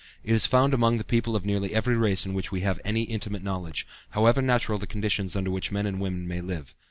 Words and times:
It 0.23 0.33
is 0.33 0.47
found 0.47 0.73
among 0.73 0.97
the 0.97 1.03
people 1.03 1.35
of 1.35 1.45
nearly 1.45 1.75
every 1.75 1.95
race 1.95 2.25
of 2.25 2.33
which 2.33 2.51
we 2.51 2.61
have 2.61 2.79
any 2.83 3.03
intimate 3.03 3.43
knowledge, 3.43 3.85
however 4.09 4.41
natural 4.41 4.79
the 4.79 4.87
conditions 4.87 5.35
under 5.35 5.51
which 5.51 5.71
men 5.71 5.85
and 5.85 5.99
women 6.01 6.27
may 6.27 6.41
live. 6.41 6.73